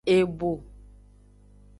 Ebo. 0.15 0.51